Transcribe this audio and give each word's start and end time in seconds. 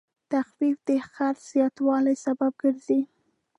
تخفیف 0.31 0.77
د 0.87 0.89
خرڅ 1.11 1.39
زیاتوالی 1.53 2.15
سبب 2.25 2.51
کېږي. 2.61 2.99